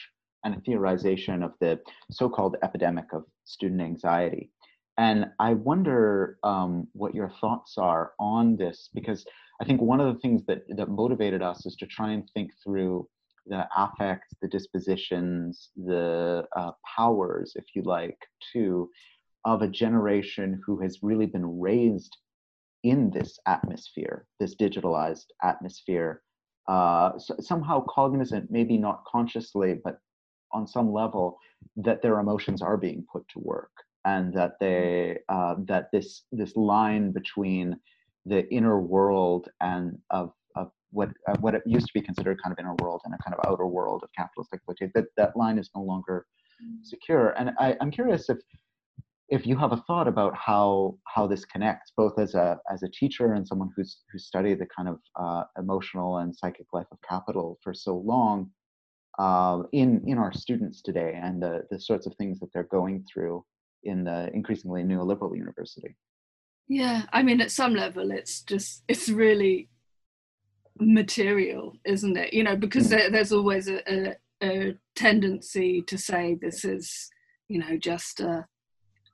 [0.44, 1.80] and a theorization of the
[2.12, 4.52] so-called epidemic of student anxiety.
[4.98, 9.26] And I wonder um, what your thoughts are on this, because
[9.62, 12.52] I think one of the things that, that motivated us is to try and think
[12.64, 13.08] through
[13.48, 18.18] the affects, the dispositions, the uh, powers, if you like,
[18.52, 18.90] too,
[19.46, 22.16] of a generation who has really been raised
[22.84, 26.22] in this atmosphere, this digitalized atmosphere,
[26.68, 30.00] uh, somehow cognizant, maybe not consciously, but
[30.52, 31.38] on some level,
[31.76, 33.72] that their emotions are being put to work,
[34.06, 37.78] and that they uh, that this this line between
[38.26, 42.54] the inner world and of of what uh, what it used to be considered kind
[42.54, 45.58] of inner world and a kind of outer world of capitalist exploitation that that line
[45.58, 46.26] is no longer
[46.84, 47.30] secure.
[47.38, 48.38] And I, i'm curious if
[49.30, 52.90] if you have a thought about how how this connects both as a as a
[52.90, 56.98] teacher and someone who's who studied the kind of uh, emotional and psychic life of
[57.08, 58.50] capital for so long
[59.20, 63.04] uh, in in our students today and the the sorts of things that they're going
[63.12, 63.44] through
[63.84, 65.96] in the increasingly neoliberal university
[66.68, 69.70] yeah i mean at some level it's just it's really
[70.80, 72.90] material isn't it you know because Mm.
[72.92, 77.10] there, there's always a, a, a tendency to say this is
[77.48, 78.46] you know just a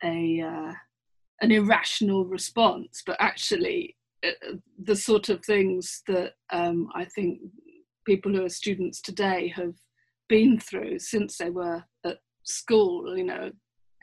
[0.03, 0.73] a uh,
[1.41, 7.39] an irrational response but actually uh, the sort of things that um, i think
[8.05, 9.75] people who are students today have
[10.29, 13.51] been through since they were at school you know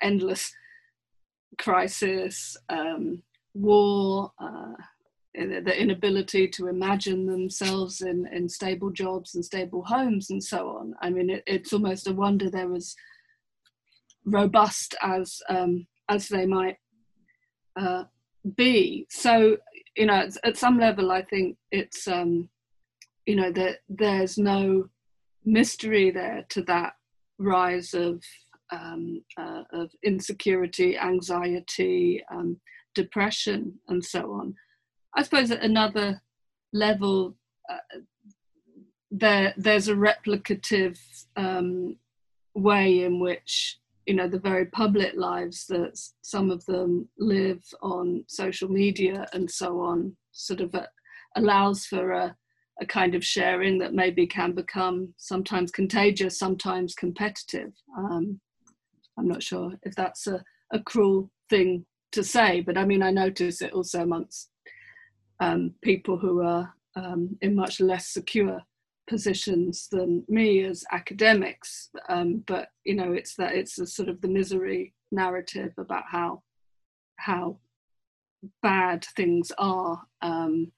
[0.03, 0.53] endless
[1.59, 3.23] crisis um,
[3.55, 4.73] war uh,
[5.35, 10.95] the inability to imagine themselves in, in stable jobs and stable homes and so on.
[11.01, 12.95] I mean, it, it's almost a wonder they're as
[14.25, 16.77] robust as um, as they might
[17.81, 18.05] uh,
[18.57, 19.07] be.
[19.09, 19.57] So,
[19.97, 22.49] you know, at, some level, I think it's um,
[23.27, 24.89] you know that there's no
[25.45, 26.95] mystery there to that
[27.39, 28.23] rise of
[28.73, 32.61] um, uh, of insecurity, anxiety, um,
[32.95, 34.55] depression, and so on.
[35.17, 36.21] I suppose at another
[36.73, 37.37] level,
[37.69, 37.99] uh,
[39.11, 40.99] there there's a replicative
[41.37, 41.97] um,
[42.55, 43.80] way in which
[44.11, 49.49] you know the very public lives that some of them live on social media and
[49.49, 50.75] so on sort of
[51.37, 52.35] allows for a,
[52.81, 57.71] a kind of sharing that maybe can become sometimes contagious, sometimes competitive.
[57.97, 58.41] Um,
[59.17, 60.43] I'm not sure if that's a,
[60.73, 64.51] a cruel thing to say, but I mean I notice it also amongst
[65.39, 68.61] um, people who are um, in much less secure
[69.11, 71.91] positions than me as academics.
[72.09, 76.43] Um, but you know, it's that it's a sort of the misery narrative about how
[77.17, 77.59] how
[78.63, 80.73] bad things are, um,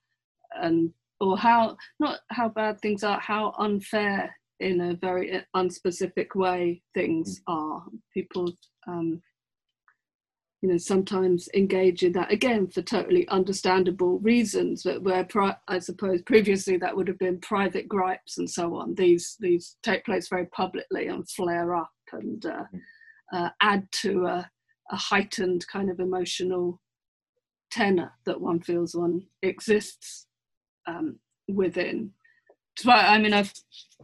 [0.61, 6.83] and or how not how bad things are, how unfair in a very unspecific way
[6.95, 7.85] things are.
[8.15, 8.51] People
[8.89, 9.21] um,
[10.63, 15.79] you know sometimes engage in that again for totally understandable reasons but where pri- i
[15.79, 20.29] suppose previously that would have been private gripes and so on these these take place
[20.29, 22.65] very publicly and flare up and uh,
[23.33, 24.49] uh, add to a,
[24.91, 26.81] a heightened kind of emotional
[27.71, 30.27] tenor that one feels one exists
[30.87, 32.11] um, within.
[32.79, 33.53] So i mean i've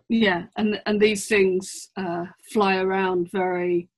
[0.09, 3.88] yeah and and these things uh, fly around very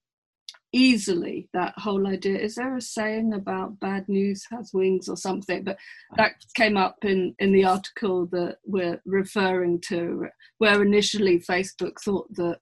[0.73, 2.39] easily that whole idea.
[2.39, 5.65] Is there a saying about bad news has wings or something?
[5.65, 5.79] But
[6.17, 10.27] that came up in in the article that we're referring to
[10.59, 12.59] where initially facebook thought that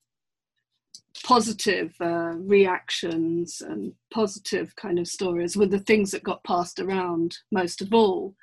[1.25, 7.37] positive uh, reactions and positive kind of stories were the things that got passed around
[7.51, 8.35] most of all.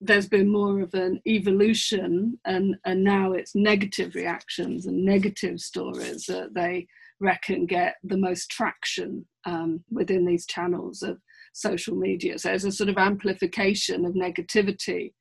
[0.00, 6.26] There's been more of an evolution and and now it's negative reactions and negative stories
[6.26, 6.86] that they
[7.20, 11.18] reckon get the most traction um, within these channels of
[11.52, 12.38] social media.
[12.38, 15.12] So there's a sort of amplification of negativity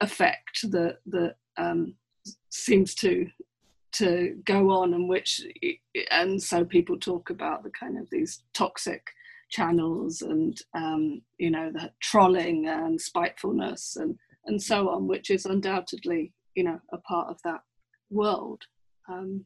[0.00, 1.94] effect that that um,
[2.50, 3.26] seems to
[3.92, 5.42] to go on and which
[6.12, 9.04] and so people talk about the kind of these toxic
[9.50, 15.44] channels and um, you know the trolling and spitefulness and and so on which is
[15.44, 17.60] undoubtedly you know a part of that
[18.10, 18.62] world.
[19.08, 19.44] Um,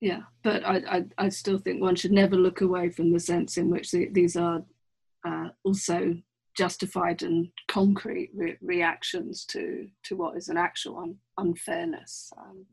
[0.00, 3.56] yeah but I, I, I still think one should never look away from the sense
[3.56, 4.62] in which the, these are
[5.26, 6.16] uh, also
[6.56, 12.64] justified and concrete re- reactions to to what is an actual un- unfairness um,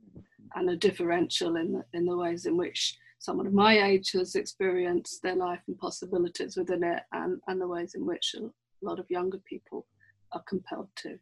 [0.56, 4.36] and a differential in the, in the ways in which someone of my age has
[4.36, 9.00] experienced their life and possibilities within it, and, and the ways in which a lot
[9.00, 9.86] of younger people
[10.32, 11.18] are compelled to.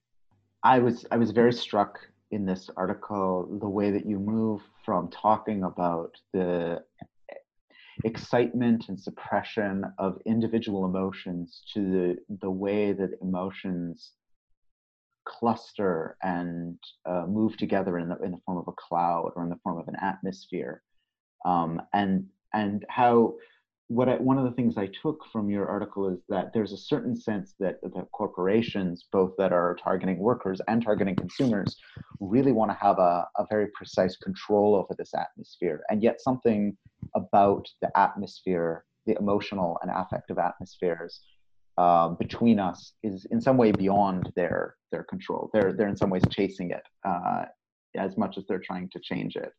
[0.64, 2.00] I was I was very struck
[2.34, 6.82] in this article the way that you move from talking about the
[8.04, 14.14] excitement and suppression of individual emotions to the the way that emotions
[15.26, 19.50] cluster and uh, move together in the in the form of a cloud or in
[19.50, 20.82] the form of an atmosphere.
[21.46, 23.36] Um, and and how
[23.94, 26.78] what I, one of the things I took from your article is that there's a
[26.78, 31.78] certain sense that the corporations, both that are targeting workers and targeting consumers,
[32.20, 35.84] really want to have a, a very precise control over this atmosphere.
[35.90, 36.76] And yet, something
[37.16, 41.22] about the atmosphere, the emotional and affective atmospheres
[41.78, 45.52] um, between us, is in some way beyond their their control.
[45.54, 47.46] They're they're in some ways chasing it uh,
[47.96, 49.52] as much as they're trying to change it.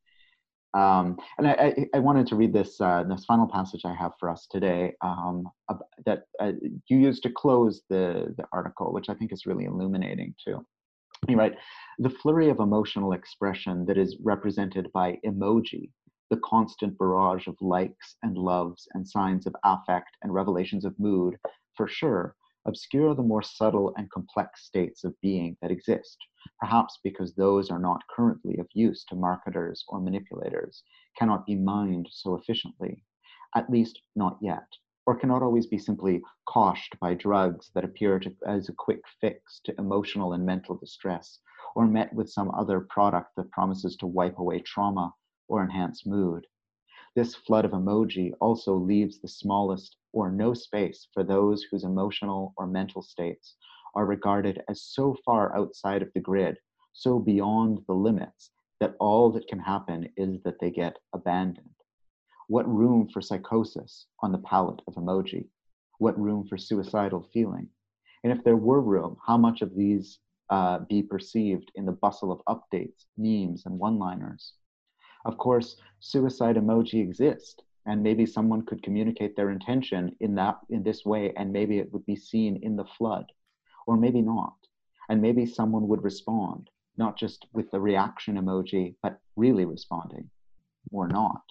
[0.75, 4.29] Um, and I, I, wanted to read this uh, this final passage I have for
[4.29, 5.49] us today um,
[6.05, 6.51] that uh,
[6.89, 10.67] you used to close the, the article, which I think is really illuminating too.
[11.29, 11.55] You write,
[12.01, 15.91] the flurry of emotional expression that is represented by emoji,
[16.31, 21.37] the constant barrage of likes and loves and signs of affect and revelations of mood,
[21.77, 22.35] for sure,
[22.67, 26.19] obscure the more subtle and complex states of being that exist,
[26.59, 30.83] perhaps because those are not currently of use to marketers or manipulators,
[31.19, 33.05] cannot be mined so efficiently,
[33.55, 34.67] at least not yet,
[35.07, 39.61] or cannot always be simply coshed by drugs that appear to, as a quick fix
[39.65, 41.41] to emotional and mental distress,
[41.75, 45.13] or met with some other product that promises to wipe away trauma
[45.49, 46.47] or enhance mood.
[47.15, 52.53] This flood of emoji also leaves the smallest or no space for those whose emotional
[52.57, 53.57] or mental states
[53.95, 56.59] are regarded as so far outside of the grid,
[56.93, 61.71] so beyond the limits, that all that can happen is that they get abandoned.
[62.49, 65.49] What room for psychosis on the palette of emoji?
[65.99, 67.69] What room for suicidal feeling?
[68.23, 70.19] And if there were room, how much of these
[70.51, 74.55] uh, be perceived in the bustle of updates, memes, and one liners?
[75.25, 80.83] Of course, suicide emoji exist, and maybe someone could communicate their intention in that in
[80.83, 83.27] this way, and maybe it would be seen in the flood,
[83.87, 84.57] or maybe not,
[85.09, 90.31] and maybe someone would respond, not just with the reaction emoji, but really responding,
[90.91, 91.43] or not.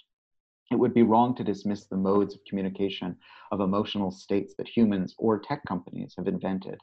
[0.71, 3.17] It would be wrong to dismiss the modes of communication
[3.51, 6.79] of emotional states that humans or tech companies have invented,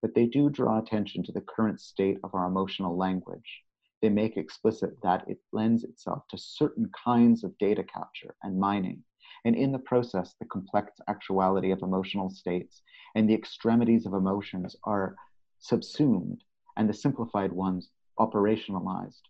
[0.00, 3.64] but they do draw attention to the current state of our emotional language
[4.04, 9.02] they make explicit that it lends itself to certain kinds of data capture and mining,
[9.44, 12.82] and in the process, the complex actuality of emotional states
[13.14, 15.16] and the extremities of emotions are
[15.58, 16.42] subsumed
[16.76, 19.22] and the simplified ones operationalized,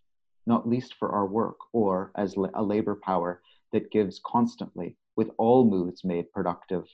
[0.45, 5.65] not least for our work or as a labor power that gives constantly, with all
[5.69, 6.85] moods made productive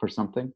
[0.00, 0.52] for something.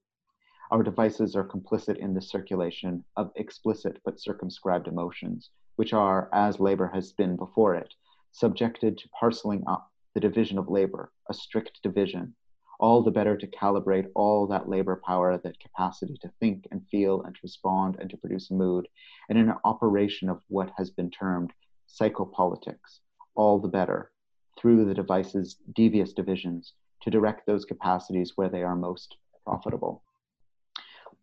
[0.70, 6.60] Our devices are complicit in the circulation of explicit but circumscribed emotions which are, as
[6.60, 7.94] labor has been before it,
[8.30, 12.34] subjected to parceling up, the division of labor, a strict division,
[12.78, 17.22] all the better to calibrate all that labor power, that capacity to think and feel
[17.22, 18.88] and to respond and to produce mood,
[19.28, 21.52] and in an operation of what has been termed
[21.88, 23.00] psychopolitics,
[23.34, 24.10] all the better,
[24.58, 30.02] through the device's devious divisions, to direct those capacities where they are most profitable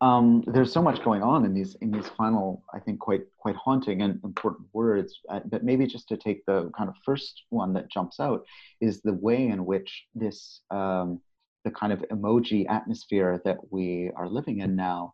[0.02, 3.56] um, there's so much going on in these in these final, I think, quite quite
[3.56, 5.20] haunting and important words.
[5.30, 8.46] Uh, but maybe just to take the kind of first one that jumps out
[8.80, 11.20] is the way in which this um,
[11.66, 15.14] the kind of emoji atmosphere that we are living in now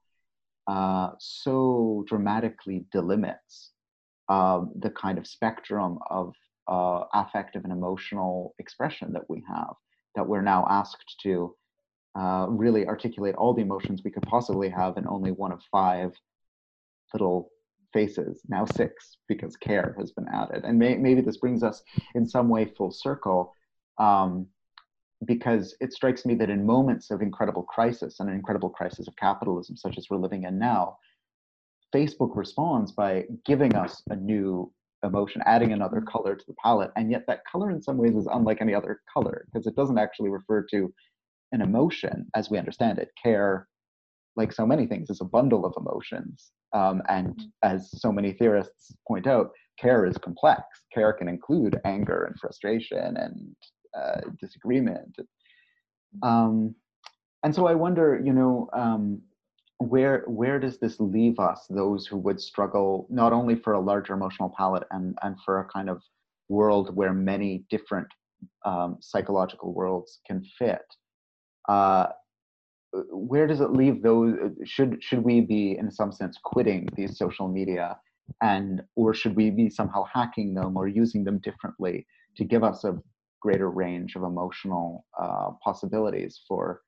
[0.68, 3.70] uh, so dramatically delimits
[4.30, 6.34] um, the kind of spectrum of
[6.68, 9.74] uh, affective and emotional expression that we have
[10.16, 11.56] that we're now asked to
[12.18, 16.14] uh, really articulate all the emotions we could possibly have in only one of five
[17.14, 17.52] little
[17.94, 20.64] faces, now six, because care has been added.
[20.64, 21.82] And may, maybe this brings us
[22.14, 23.56] in some way full circle,
[23.98, 24.48] um,
[25.26, 29.16] because it strikes me that in moments of incredible crisis and an incredible crisis of
[29.16, 30.98] capitalism, such as we're living in now,
[31.94, 34.72] Facebook responds by giving us a new
[35.04, 36.92] emotion, adding another color to the palette.
[36.98, 39.98] And yet, that color in some ways is unlike any other color because it doesn't
[39.98, 40.94] actually refer to
[41.52, 43.10] an emotion as we understand it.
[43.22, 43.68] Care,
[44.36, 46.52] like so many things, is a bundle of emotions.
[46.74, 47.46] Um, and mm-hmm.
[47.64, 50.64] as so many theorists point out, care is complex.
[50.94, 53.56] Care can include anger and frustration and
[53.98, 55.16] uh, disagreement.
[56.24, 56.76] Um,
[57.44, 59.22] and so I wonder, you know, um,
[59.80, 64.14] where where does this leave us, those who would struggle not only for a larger
[64.14, 66.02] emotional palette and and for a kind of
[66.50, 68.08] world where many different
[68.66, 70.86] um, psychological worlds can fit,
[71.68, 72.08] uh,
[73.12, 77.48] where does it leave those should should we be in some sense quitting these social
[77.48, 77.98] media
[78.42, 82.06] and or should we be somehow hacking them or using them differently
[82.36, 82.98] to give us a
[83.42, 86.82] greater range of emotional uh, possibilities for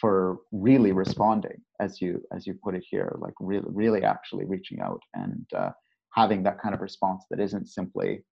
[0.00, 4.80] for really responding as you as you put it here like really really actually reaching
[4.80, 5.70] out and uh,
[6.14, 8.24] having that kind of response that isn't simply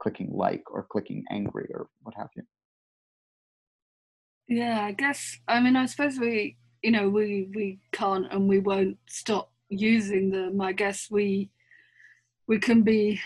[0.00, 2.42] clicking like or clicking angry or what have you
[4.48, 5.38] yeah, I guess.
[5.48, 10.30] I mean, I suppose we, you know, we we can't and we won't stop using
[10.30, 10.60] them.
[10.60, 11.50] I guess we
[12.46, 13.20] we can be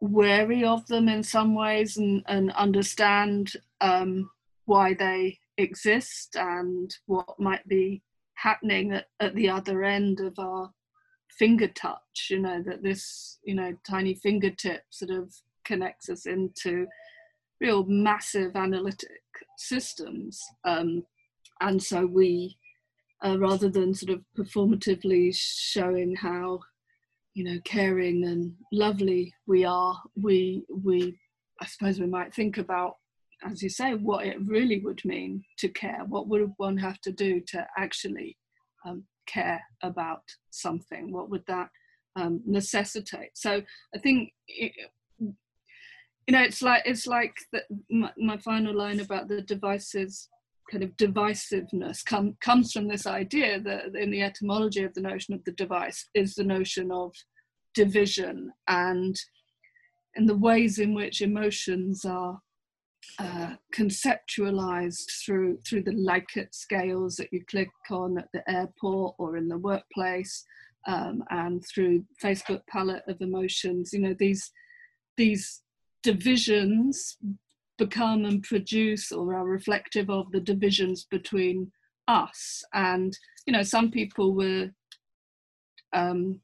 [0.00, 4.30] wary of them in some ways and and understand um,
[4.66, 8.02] why they exist and what might be
[8.34, 10.70] happening at, at the other end of our
[11.30, 12.28] finger touch.
[12.30, 15.34] You know that this, you know, tiny fingertip sort of
[15.64, 16.86] connects us into
[17.60, 19.10] real massive analytic
[19.56, 20.42] systems.
[20.64, 21.04] Um,
[21.60, 22.56] and so we,
[23.24, 26.60] uh, rather than sort of performatively showing how,
[27.34, 31.18] you know, caring and lovely we are, we, we,
[31.60, 32.96] I suppose we might think about,
[33.44, 36.02] as you say, what it really would mean to care.
[36.06, 38.36] What would one have to do to actually
[38.86, 41.12] um, care about something?
[41.12, 41.68] What would that
[42.16, 43.30] um, necessitate?
[43.34, 43.62] So
[43.94, 44.72] I think it,
[46.26, 50.28] you know it's like it's like the, my, my, final line about the devices
[50.70, 55.32] kind of divisiveness come, comes from this idea that in the etymology of the notion
[55.32, 57.12] of the device is the notion of
[57.74, 59.16] division and
[60.16, 62.40] in the ways in which emotions are
[63.18, 69.36] uh, conceptualized through through the Likert scales that you click on at the airport or
[69.36, 70.44] in the workplace
[70.86, 73.92] um, and through Facebook palette of emotions.
[73.92, 74.50] You know these
[75.16, 75.62] these
[76.12, 77.18] divisions
[77.78, 81.70] become and produce or are reflective of the divisions between
[82.06, 82.62] us.
[82.72, 83.12] And,
[83.46, 84.70] you know, some people were
[85.92, 86.40] um,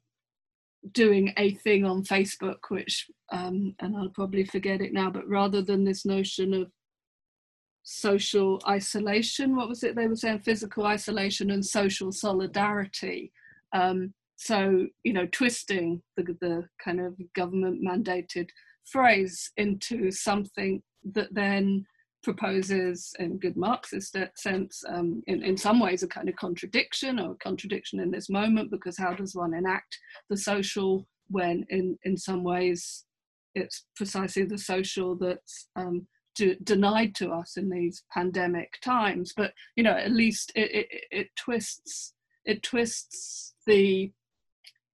[0.91, 5.61] doing a thing on Facebook, which, um, and I'll probably forget it now, but rather
[5.61, 6.67] than this notion of
[7.83, 10.39] social isolation, what was it they were saying?
[10.39, 13.31] Physical isolation and social solidarity.
[13.71, 18.49] Um, so, you know, twisting the, the kind of government mandated
[18.85, 20.81] phrase into something
[21.13, 21.85] that then
[22.23, 27.31] proposes in good Marxist sense, um, in, in some ways, a kind of contradiction or
[27.31, 29.97] a contradiction in this moment, because how does one enact
[30.29, 33.05] the social when in, in some ways
[33.55, 36.07] it's precisely the social that's um,
[36.63, 39.33] denied to us in these pandemic times.
[39.35, 42.13] But, you know, at least it, it, it twists,
[42.45, 44.11] it twists the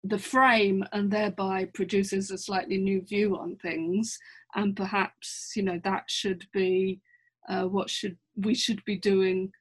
[0.10, 4.18] the frame and thereby produces a slightly new view on things.
[4.56, 7.02] And perhaps you know that should be
[7.50, 9.52] uh, what should we should be doing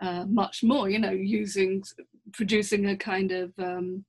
[0.00, 1.82] uh, much more you know using
[2.32, 4.04] producing a kind of um,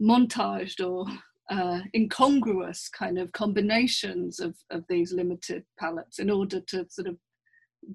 [0.00, 1.06] montaged or
[1.50, 7.16] uh, incongruous kind of combinations of, of these limited palettes in order to sort of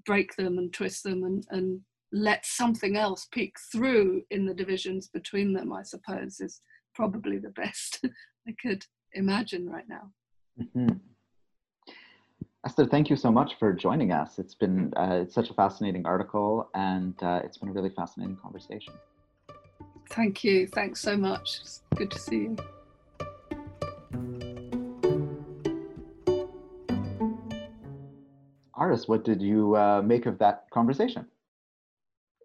[0.06, 1.82] break them and twist them and, and
[2.14, 6.62] let something else peek through in the divisions between them i suppose is
[6.94, 8.00] probably the best
[8.48, 10.12] I could imagine right now.
[10.60, 10.98] Mm-hmm.
[12.66, 14.38] Esther, thank you so much for joining us.
[14.38, 18.38] It's been uh, it's such a fascinating article, and uh, it's been a really fascinating
[18.38, 18.94] conversation.
[20.10, 20.68] Thank you.
[20.68, 21.60] Thanks so much.
[21.62, 22.58] It's good to see you.
[28.78, 31.26] Aris, what did you uh, make of that conversation?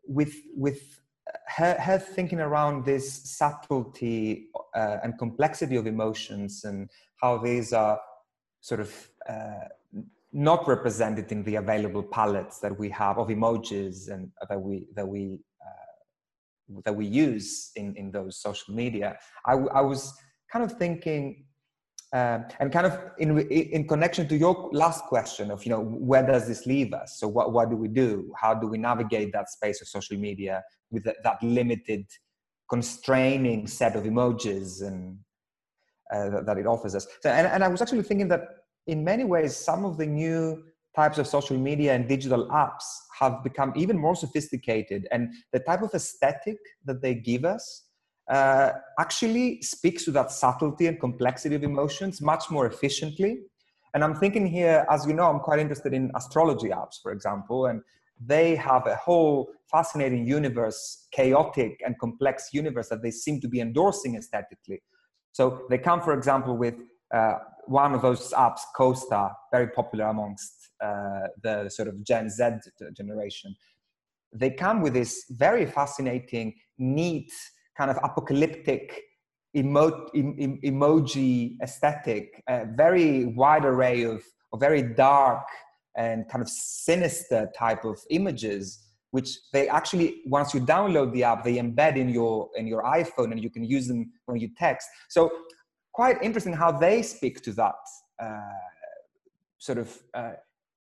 [0.07, 1.01] With with
[1.49, 6.91] her, her thinking around this subtlety uh, and complexity of emotions and
[7.21, 7.99] how these are
[8.61, 9.69] sort of uh,
[10.33, 15.07] not represented in the available palettes that we have of emojis and that we that
[15.07, 19.17] we uh, that we use in in those social media.
[19.47, 20.13] I, I was
[20.53, 21.45] kind of thinking.
[22.13, 26.25] Uh, and kind of in in connection to your last question of you know where
[26.25, 29.51] does this leave us so what what do we do how do we navigate that
[29.51, 32.07] space of social media with that, that limited
[32.71, 35.19] constraining set of emojis and
[36.15, 38.43] uh, that, that, it offers us so, and, and i was actually thinking that
[38.87, 40.63] in many ways, some of the new
[40.95, 42.85] types of social media and digital apps
[43.19, 45.07] have become even more sophisticated.
[45.11, 47.86] And the type of aesthetic that they give us
[48.29, 53.39] uh, actually speaks to that subtlety and complexity of emotions much more efficiently.
[53.95, 57.67] And I'm thinking here, as you know, I'm quite interested in astrology apps, for example,
[57.67, 57.81] and
[58.21, 63.61] they have a whole fascinating universe, chaotic and complex universe that they seem to be
[63.61, 64.83] endorsing aesthetically.
[65.33, 66.75] So they come, for example, with
[67.15, 67.35] uh,
[67.67, 72.45] one of those apps, Co-Star, very popular amongst uh, the sort of Gen Z
[72.97, 73.55] generation.
[74.33, 77.31] They come with this very fascinating, neat,
[77.77, 79.03] kind of apocalyptic
[79.57, 84.23] emo- em- emoji aesthetic, a very wide array of,
[84.53, 85.47] of very dark
[85.97, 91.43] and kind of sinister type of images which they actually once you download the app
[91.43, 94.87] they embed in your in your iphone and you can use them when you text
[95.09, 95.31] so
[95.95, 97.81] quite interesting how they speak to that
[98.23, 98.61] uh,
[99.59, 100.33] sort of uh,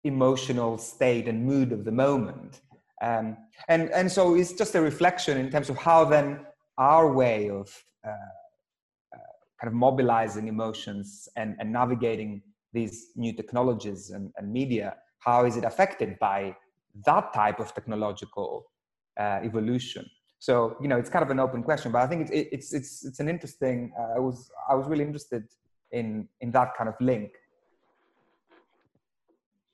[0.05, 2.61] emotional state and mood of the moment.
[3.03, 3.37] Um,
[3.69, 6.47] and, and so it's just a reflection in terms of how then
[6.79, 7.69] our way of
[8.07, 14.97] uh, uh kind of mobilizing emotions and, and navigating these new technologies and, and media,
[15.19, 16.55] how is it affected by
[17.05, 18.67] that type of technological
[19.19, 20.05] uh, evolution?
[20.39, 23.05] So you know, it's kind of an open question, but I think it's it's it's
[23.05, 23.93] it's an interesting.
[23.99, 25.45] Uh, I was I was really interested
[25.91, 27.31] in in that kind of link.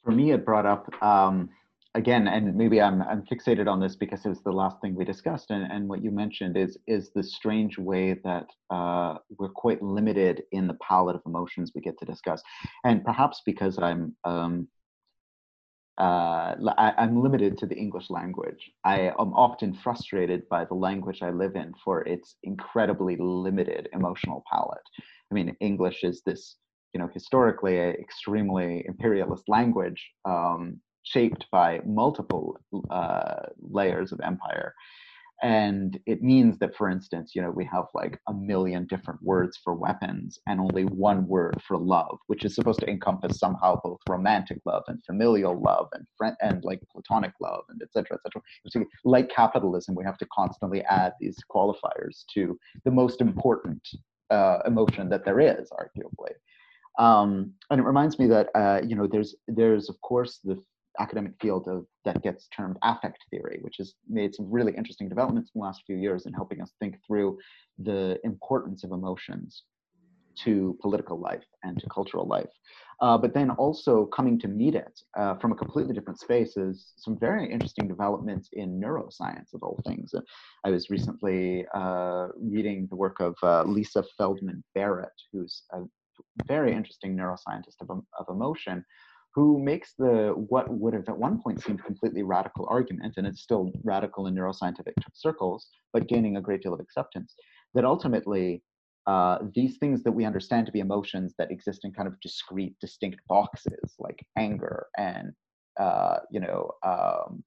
[0.05, 1.51] For me, it brought up um,
[1.95, 5.05] again, and maybe I'm I'm fixated on this because it was the last thing we
[5.05, 9.83] discussed, and and what you mentioned is is the strange way that uh, we're quite
[9.83, 12.43] limited in the palette of emotions we get to discuss,
[12.85, 14.69] and perhaps because I'm um,
[15.99, 18.71] uh, I, am limited to the English language.
[18.85, 24.43] I am often frustrated by the language I live in for its incredibly limited emotional
[24.51, 24.83] palette.
[25.31, 26.57] I mean, English is this,
[26.95, 32.59] you know, historically extremely imperialist language um, shaped by multiple
[32.91, 34.75] uh, layers of empire.
[35.43, 39.59] And it means that for instance you know we have like a million different words
[39.65, 43.99] for weapons and only one word for love which is supposed to encompass somehow both
[44.09, 48.85] romantic love and familial love and friend and like platonic love and etc etc so,
[49.05, 53.83] like capitalism we have to constantly add these qualifiers to the most important
[54.33, 56.33] uh, emotion that there is arguably.
[56.99, 60.61] Um, and it reminds me that uh, you know there's there's of course the
[60.99, 65.51] academic field of that gets termed affect theory, which has made some really interesting developments
[65.55, 67.39] in the last few years in helping us think through
[67.79, 69.65] the importance of emotions
[70.35, 72.49] to political life and to cultural life.
[73.01, 76.93] Uh, but then also coming to meet it uh, from a completely different space is
[76.97, 80.15] some very interesting developments in neuroscience of all things.
[80.65, 85.81] I was recently uh, reading the work of uh, Lisa Feldman Barrett, who's a
[86.47, 88.85] very interesting neuroscientist of, of emotion,
[89.35, 93.43] who makes the what would have at one point seemed completely radical argument, and it's
[93.43, 97.35] still radical in neuroscientific circles, but gaining a great deal of acceptance,
[97.75, 98.63] that ultimately
[99.07, 102.77] uh, these things that we understand to be emotions that exist in kind of discrete,
[102.81, 105.33] distinct boxes, like anger and
[105.81, 107.43] uh, you know um,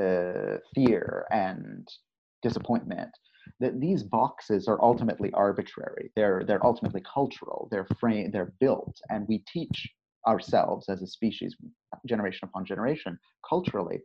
[0.00, 1.86] uh, fear and
[2.42, 3.10] disappointment,
[3.60, 6.10] that these boxes are ultimately arbitrary.
[6.16, 7.68] They're they're ultimately cultural.
[7.70, 8.32] They're frame.
[8.32, 9.88] They're built, and we teach
[10.26, 11.56] ourselves as a species,
[12.06, 13.18] generation upon generation,
[13.48, 14.00] culturally,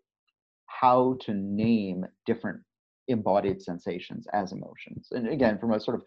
[0.67, 2.59] how to name different
[3.07, 5.07] embodied sensations as emotions.
[5.11, 6.03] And again, from a sort of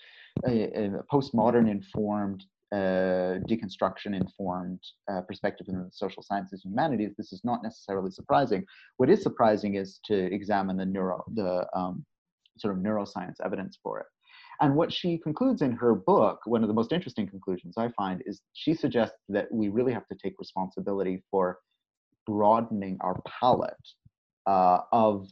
[0.46, 7.14] a, a postmodern informed, uh, deconstruction informed uh, perspective in the social sciences and humanities,
[7.16, 8.64] this is not necessarily surprising.
[8.96, 12.04] What is surprising is to examine the neuro, the um,
[12.58, 14.06] sort of neuroscience evidence for it.
[14.60, 18.22] And what she concludes in her book, one of the most interesting conclusions I find,
[18.26, 21.58] is she suggests that we really have to take responsibility for
[22.26, 23.74] broadening our palette
[24.46, 25.30] uh, of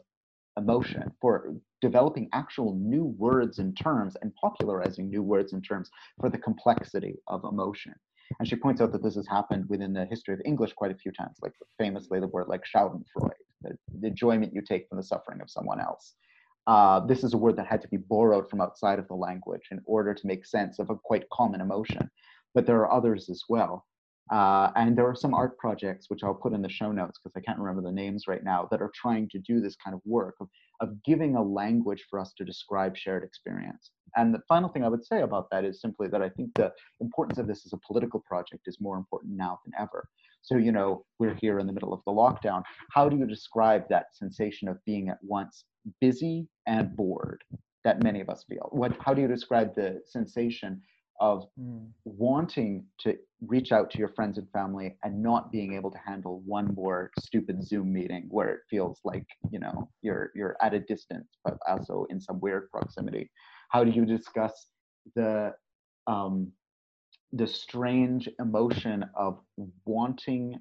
[0.56, 6.28] emotion, for developing actual new words and terms and popularizing new words and terms for
[6.28, 7.94] the complexity of emotion.
[8.38, 10.96] And she points out that this has happened within the history of English quite a
[10.96, 13.30] few times, like famously the word like schadenfreude,
[13.62, 16.14] the, the enjoyment you take from the suffering of someone else
[16.66, 19.68] uh, this is a word that had to be borrowed from outside of the language
[19.70, 22.10] in order to make sense of a quite common emotion.
[22.54, 23.86] But there are others as well.
[24.30, 27.36] Uh, and there are some art projects, which I'll put in the show notes because
[27.36, 30.00] I can't remember the names right now, that are trying to do this kind of
[30.04, 30.48] work of,
[30.80, 33.90] of giving a language for us to describe shared experience.
[34.16, 36.72] And the final thing I would say about that is simply that I think the
[37.00, 40.08] importance of this as a political project is more important now than ever.
[40.42, 42.62] So, you know, we're here in the middle of the lockdown.
[42.90, 45.64] How do you describe that sensation of being at once
[46.00, 47.42] busy and bored
[47.84, 48.68] that many of us feel?
[48.70, 50.82] What, how do you describe the sensation
[51.20, 51.86] of mm.
[52.04, 53.16] wanting to
[53.46, 57.10] reach out to your friends and family and not being able to handle one more
[57.20, 61.56] stupid zoom meeting where it feels like you know you're you're at a distance but
[61.68, 63.30] also in some weird proximity
[63.68, 64.68] how do you discuss
[65.14, 65.52] the
[66.06, 66.50] um,
[67.32, 69.38] the strange emotion of
[69.84, 70.56] wanting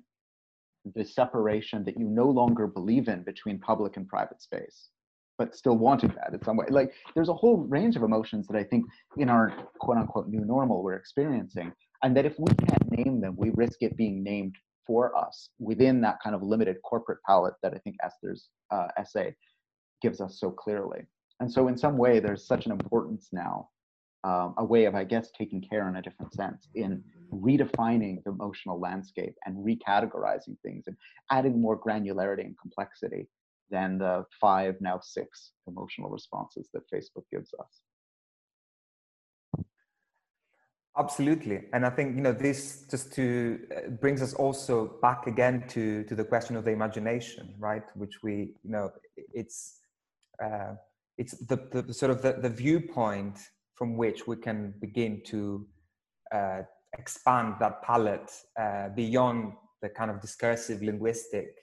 [0.96, 4.90] the separation that you no longer believe in between public and private space
[5.42, 6.68] but still wanting that in some way.
[6.70, 8.86] Like there's a whole range of emotions that I think
[9.18, 11.74] in our quote unquote new normal we're experiencing.
[12.04, 16.00] And that if we can't name them, we risk it being named for us within
[16.02, 19.36] that kind of limited corporate palette that I think Esther's uh, essay
[20.04, 21.02] gives us so clearly.
[21.40, 23.70] And so in some way, there's such an importance now,
[24.24, 28.32] um, a way of, I guess, taking care in a different sense in redefining the
[28.32, 30.96] emotional landscape and recategorizing things and
[31.32, 33.28] adding more granularity and complexity
[33.72, 37.82] than the five, now six emotional responses that Facebook gives us.
[40.98, 45.64] Absolutely, and I think you know this just to uh, brings us also back again
[45.70, 47.84] to to the question of the imagination, right?
[47.96, 49.80] Which we you know it's
[50.44, 50.74] uh,
[51.18, 53.40] it's the, the sort of the, the viewpoint
[53.76, 55.66] from which we can begin to
[56.36, 56.62] uh,
[56.98, 61.56] expand that palette uh, beyond the kind of discursive linguistic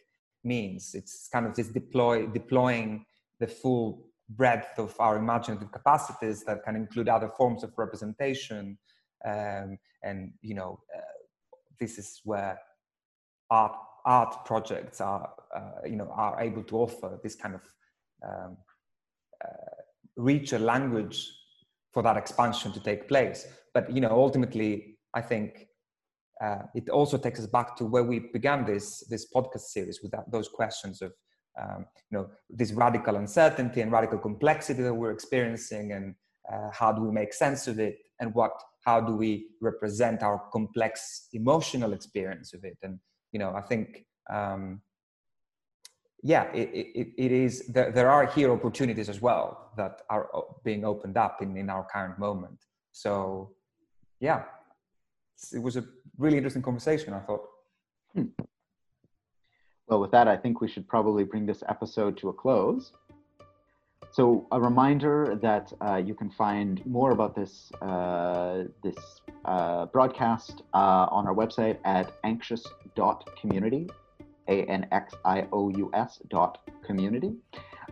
[0.44, 0.94] means.
[0.94, 3.04] It's kind of this deploy, deploying
[3.40, 8.78] the full breadth of our imaginative capacities that can include other forms of representation.
[9.24, 11.00] Um, and, you know, uh,
[11.80, 12.58] this is where
[13.50, 13.74] art,
[14.04, 17.62] art projects are, uh, you know, are able to offer this kind of
[18.26, 18.56] um,
[19.44, 19.82] uh,
[20.16, 21.30] richer language
[21.92, 23.46] for that expansion to take place.
[23.72, 25.68] But, you know, ultimately, I think
[26.40, 30.12] uh, it also takes us back to where we began this this podcast series with
[30.12, 31.12] that, those questions of
[31.60, 36.14] um, you know this radical uncertainty and radical complexity that we're experiencing and
[36.52, 38.52] uh, how do we make sense of it and what
[38.84, 42.78] how do we represent our complex emotional experience of it?
[42.82, 42.98] And
[43.32, 44.80] you know i think um,
[46.22, 50.28] yeah it, it, it is there, there are here opportunities as well that are
[50.64, 52.64] being opened up in, in our current moment.
[52.92, 53.50] So
[54.20, 54.44] yeah
[55.52, 55.84] it was a
[56.18, 57.44] really interesting conversation, I thought.
[58.14, 58.24] Hmm.
[59.86, 62.92] Well, with that, I think we should probably bring this episode to a close.
[64.10, 68.96] So, a reminder that uh, you can find more about this uh, this
[69.44, 73.88] uh, broadcast uh, on our website at anxious.community,
[74.48, 77.34] a n x i o u s dot community,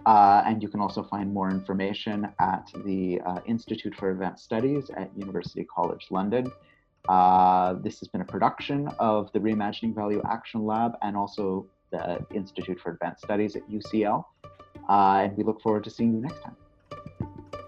[0.07, 4.91] uh, and you can also find more information at the uh, Institute for Advanced Studies
[4.97, 6.51] at University College London.
[7.09, 12.25] Uh, this has been a production of the Reimagining Value Action Lab and also the
[12.35, 14.25] Institute for Advanced Studies at UCL.
[14.89, 16.57] Uh, and we look forward to seeing you next time.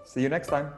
[0.03, 0.73] See you next time.